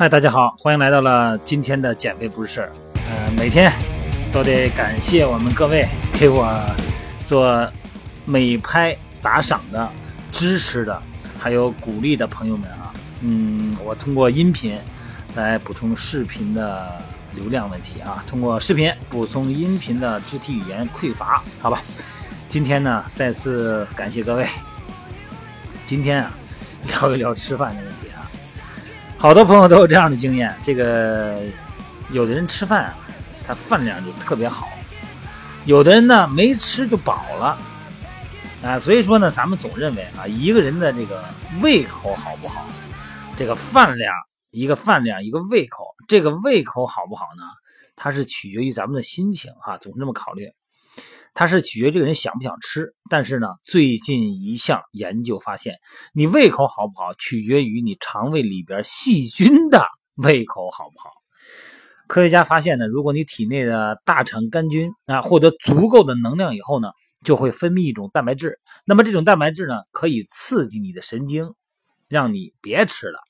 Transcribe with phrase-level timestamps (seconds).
[0.00, 2.72] 嗨，大家好，欢迎来到了今天的减肥不是事儿。
[2.94, 3.70] 呃，每天
[4.32, 6.58] 都得感谢我们各位给我
[7.22, 7.70] 做
[8.24, 9.86] 美拍打赏的、
[10.32, 11.02] 支持的，
[11.38, 12.94] 还有鼓励的朋友们啊。
[13.20, 14.78] 嗯，我通过音频
[15.34, 16.98] 来补充视频的
[17.34, 21.82] 流量问题啊，通过视频补充音频的肢体语言匮乏，好吧？
[22.48, 24.46] 今天呢，再次感谢各位。
[25.84, 26.32] 今天啊，
[26.86, 28.09] 聊一聊吃饭的问题。
[29.20, 31.42] 好多朋友都有这样的经验，这个
[32.10, 32.94] 有的人吃饭啊，
[33.46, 34.66] 他饭量就特别好；
[35.66, 37.58] 有的人呢，没吃就饱了
[38.62, 38.78] 啊。
[38.78, 41.22] 所以说呢，咱们总认为啊，一个人的这个
[41.60, 42.64] 胃口好不好，
[43.36, 44.10] 这个饭量，
[44.52, 47.42] 一个饭量，一个胃口，这个胃口好不好呢？
[47.96, 50.50] 它是取决于咱们的心情哈，总是这么考虑。
[51.34, 55.76] 它是取决这个人想不想吃，但是呢，最近一项研究发现，
[56.12, 59.86] 你胃口好不好，取决于你肠胃里边细菌的
[60.16, 61.10] 胃口好不好。
[62.08, 66.90] 科学家发现呢，如果你体内的大肠杆菌啊获得足够的能量以后呢，
[67.24, 71.54] 就会分泌一种蛋白质，那么这种蛋白质呢，可以刺激你的神经，
[72.08, 73.20] 让你别吃了。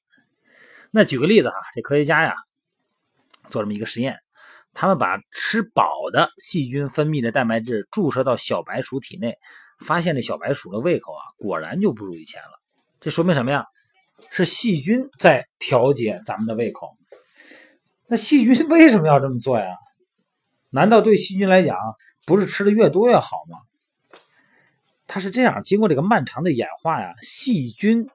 [0.91, 2.35] 那举个例子哈，这科学家呀，
[3.51, 4.17] 做这么一个实验。
[4.73, 9.37] 他们把吃饱的细菌分泌的蛋白质注射到小白鼠体内，
[9.85, 12.61] 发现这小白鼠的胃口啊，果然就不如以前了。
[13.01, 13.65] 这说明什么呀？
[14.31, 16.97] 是细菌在调节咱们的胃口。
[18.07, 19.77] 那细菌为什么要这么做呀？
[20.69, 21.77] 难道对细菌来讲，
[22.27, 23.59] 不是吃的越多越好吗？
[25.09, 28.09] 它是这样，经过这个漫长的演化呀，细菌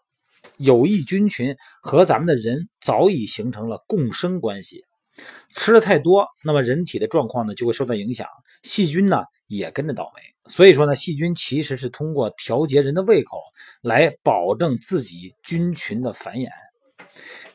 [0.56, 4.84] 有益菌群和咱们的人早已形成了共生关系。
[5.55, 8.27] 吃的太多，那么人体的状况呢就会受到影响，
[8.63, 10.22] 细菌呢也跟着倒霉。
[10.47, 13.40] 所以说呢，细菌其实是通过调节人的胃口
[13.81, 16.50] 来保证自己菌群的繁衍。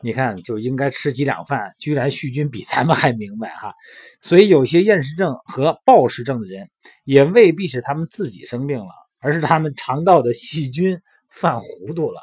[0.00, 3.74] 你看，就应该吃几两饭，居然细菌比咱们还明白哈。
[4.20, 6.70] 所以有些厌食症和暴食症的人，
[7.04, 8.90] 也未必是他们自己生病了，
[9.20, 10.98] 而是他们肠道的细菌
[11.28, 12.22] 犯糊涂了。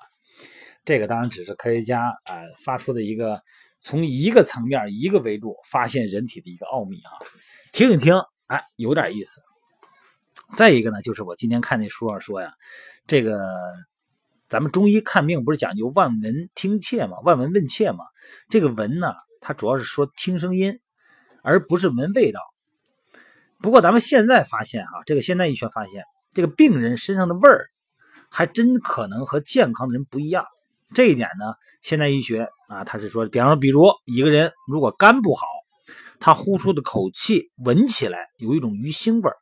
[0.83, 3.39] 这个当然只是科学家啊发出的一个。
[3.79, 7.11] 从一个层面、一个维度发现人体的一个奥秘啊，
[7.71, 8.15] 听一听，
[8.47, 9.41] 哎，有点意思。
[10.55, 12.53] 再一个呢，就是我今天看那书上说呀，
[13.05, 13.37] 这个
[14.47, 18.05] 咱们中医看病不是讲究望闻听切嘛，望闻问切嘛。
[18.49, 20.79] 这个闻呢，它主要是说听声音，
[21.43, 22.39] 而不是闻味道。
[23.59, 27.67] 不过咱们现在发现啊，这个现代医学发现，这个病人身上的味儿，
[28.29, 30.45] 还真可能和健康的人不一样。
[30.93, 35.45] 这一点呢，现代医学啊，他是说，比方说，比如一个人如果肝不好，
[36.19, 39.35] 他呼出的口气闻起来有一种鱼腥味儿；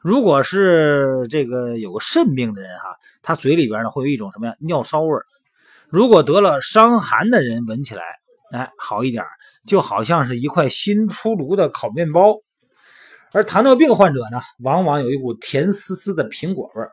[0.00, 2.86] 如果是这个有个肾病的人哈，
[3.22, 5.20] 他嘴里边呢会有一种什么呀尿骚味儿；
[5.90, 8.02] 如果得了伤寒的人，闻起来
[8.50, 9.24] 哎好一点，
[9.64, 12.34] 就好像是一块新出炉的烤面包；
[13.32, 16.90] 而糖尿病患者呢，往往有一股甜丝丝的苹果味儿。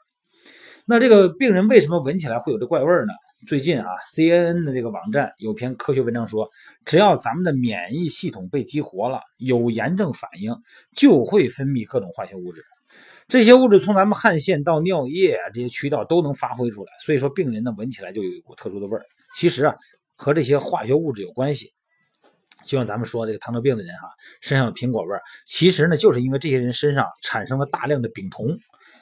[0.86, 3.14] 那这个病人为什么闻起来会有这怪味儿呢？
[3.48, 6.48] 最近啊，CNN 的这个网站有篇科学文章说，
[6.86, 10.56] 只要咱们的免疫系统被激活了，有炎症反应，
[10.96, 12.64] 就会分泌各种化学物质。
[13.28, 16.92] 这些物质从咱们汗腺到尿液这些渠道都能发挥出来。
[17.04, 19.04] 所以说，病人呢闻起来就有一股特殊的味儿。
[19.34, 19.76] 其实啊，
[20.16, 21.74] 和这些化学物质有关系。
[22.64, 24.08] 就像咱们说这个糖尿病的人哈，
[24.42, 28.56] 身上有苹果味儿，其实呢就是因为这些人身上产生了大量的丙酮。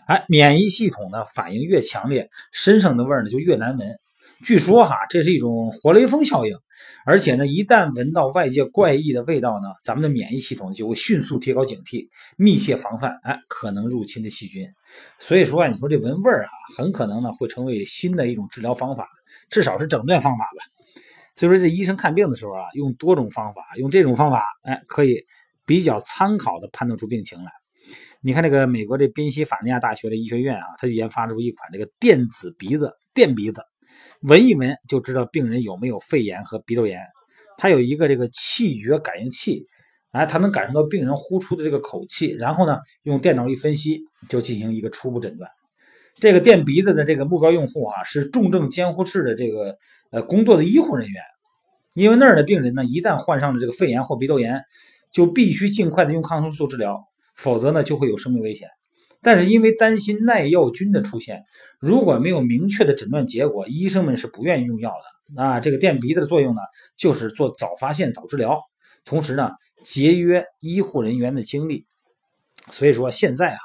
[0.08, 4.00] 哎，免疫系统呢反应越强烈，身上的味儿呢就越难闻。
[4.44, 6.56] 据说哈，这是一种活雷锋效应，
[7.06, 12.08] 而且呢，一旦闻到外界怪异的味道呢，咱们的免疫系统就会迅速提高警惕，
[12.38, 14.66] 密切防范哎可能入侵的细菌。
[15.18, 19.08] 所以说啊，你说这闻味儿啊，很可能呢会成为新的一种治疗方法，
[19.50, 20.64] 至少是诊断方法吧。
[21.36, 25.22] 所以说这医生看病的时候啊，用多种方法，用这种方法哎，可以
[25.66, 27.52] 比较参考的判断出病情来。
[28.22, 33.62] 你看这个美国这宾夕法尼亚大学的医学院啊，他就研发出一款这个电子鼻子电鼻子。
[34.22, 37.02] 闻一闻就知道病人有没有肺炎和鼻窦炎。
[37.58, 39.64] 它有一个这个气觉感应器，
[40.12, 45.50] 哎，它能感受到病人呼出的这个口气，然后呢，用电脑一分析，就进行一个初步诊断。
[46.16, 49.78] 这个电鼻子的这个目标用户啊，是重症监护室的这个
[50.12, 51.22] 呃工作的医护人员，
[51.94, 54.62] 因为那儿的病人呢，一旦患上了这个肺炎或鼻窦炎，
[55.12, 57.06] 就必须尽快的用抗生素治疗，
[57.36, 58.68] 否则呢，就会有生命危险。
[59.22, 61.44] 但是因为担心耐药菌的出现，
[61.80, 65.36] 如果没有明确的诊断结果，医生们是不愿意用药的。
[65.36, 66.62] 那这个电鼻子的作用呢，
[66.96, 68.60] 就是做早发现、早治疗，
[69.06, 69.52] 同时呢，
[69.84, 71.86] 节约医护人员的精力。
[72.72, 73.62] 所以说现在哈，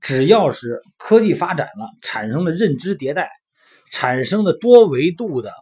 [0.00, 3.28] 只要是科技发展了，产生了认知迭代，
[3.92, 5.52] 产生了多维度的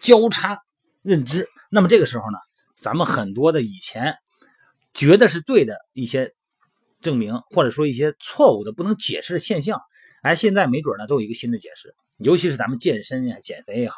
[0.00, 0.58] 交叉，
[1.02, 1.46] 认知。
[1.70, 2.38] 那么这个时候呢，
[2.76, 4.14] 咱们很多的以前
[4.94, 6.32] 觉得是对的一些
[7.00, 9.80] 证明，或者说一些错误的不能解释的现象，
[10.22, 11.94] 哎，现在没准呢都有一个新的解释。
[12.18, 13.96] 尤其是咱们健身呀、减肥也好，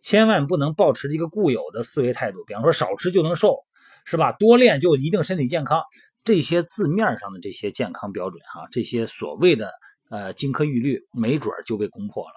[0.00, 3.56] 千万不能保持一个固有的思维态度，比方说少吃就能瘦，
[4.04, 4.32] 是吧？
[4.32, 5.82] 多练就一定身体健康，
[6.22, 9.72] 这些字面上的这些健康标准哈，这些所谓的
[10.10, 12.34] 呃金科玉律，没准就被攻破了。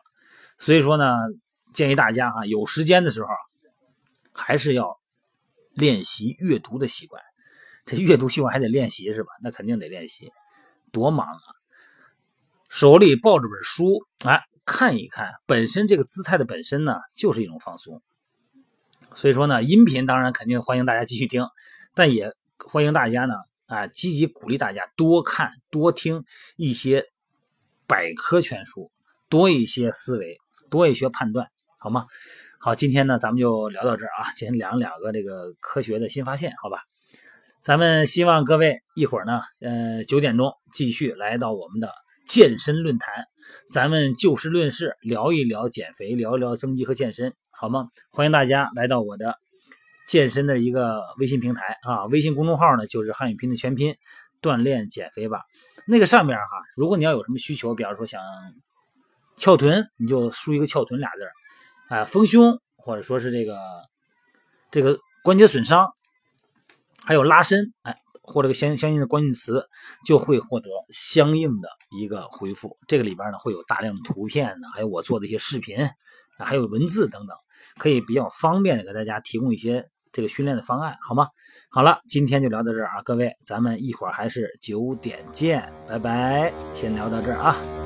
[0.57, 1.18] 所以说呢，
[1.74, 3.28] 建议大家哈，有时间的时候
[4.31, 4.98] 还是要
[5.74, 7.22] 练习阅读的习惯。
[7.90, 9.30] 这阅读习惯还得练习是吧？
[9.42, 10.32] 那肯定得练习，
[10.92, 11.48] 多忙啊！
[12.70, 14.44] 手里抱着本书，哎。
[14.72, 18.04] 看一看，本身这个姿态的本身呢，就是一种放松。
[19.16, 21.44] 所以说呢，音频当然肯定欢迎大家继续听，
[21.96, 23.34] 但也欢迎大家呢
[23.66, 26.24] 啊，积极鼓励大家多看多听
[26.56, 27.06] 一些
[27.88, 28.92] 百科全书，
[29.28, 30.38] 多一些思维，
[30.70, 31.50] 多一些判断，
[31.80, 32.06] 好吗？
[32.60, 36.84] 好，今天呢咱们就聊到这儿啊，今天聊两个这个科学的新发现，好吧？
[37.62, 41.94] 咱们希望各位一会儿呢，呃，九点钟继续来到我们的。
[42.28, 43.26] 健身论坛，
[43.74, 47.88] 咱们就事论事聊一聊减肥，聊一聊增肌和健身，好吗？
[48.12, 49.34] 欢迎大家来到我的
[50.06, 53.96] 健身的一个微信平台啊，微信公众号呢就是汉语拼的全拼，
[54.44, 55.42] 锻炼减肥吧。
[55.88, 56.44] 那个上面哈，
[56.76, 58.22] 如果你要有什么需求，比方说想
[59.36, 63.58] 翘臀，你就输一个翘臀俩字啊，丰胸或者说是这个
[64.70, 65.88] 这个关节损伤，
[67.10, 67.98] 还有拉伸，哎。
[68.22, 69.66] 或者个相相应的关键词，
[70.06, 71.70] 就会获得相应的
[72.00, 72.78] 一个回复。
[72.88, 75.90] 这个里边呢会有大量的图片呢，还有我做的一些视频，
[76.38, 77.36] 还有文字等等，
[77.80, 81.28] 可以比较方便的给大家提供一些这个训练的方案，好吗？
[81.72, 87.79] 好了，今天就聊到这儿啊，各位，咱们一会儿还是九点见，拜拜，先聊到这儿啊。